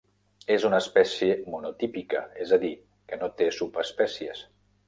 És 0.53 0.63
una 0.69 0.79
espècie 0.83 1.35
monotípica, 1.55 2.23
és 2.47 2.57
a 2.57 2.61
dir, 2.67 2.75
que 3.13 3.21
no 3.23 3.33
té 3.43 3.51
subespècies. 3.59 4.47